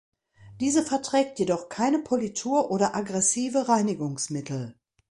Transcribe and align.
Diese 0.61 0.81
verträgt 0.81 1.37
jedoch 1.37 1.69
keine 1.69 1.99
Politur 1.99 2.71
oder 2.71 2.95
aggressive 2.95 3.67
Reinigungsmittel. 3.69 4.73